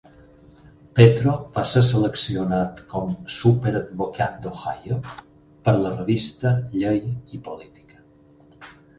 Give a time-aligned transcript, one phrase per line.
[0.99, 4.97] Petro va ser seleccionat com "Super advocat d'Ohio"
[5.67, 7.03] per la revista Llei
[7.39, 8.71] i Política.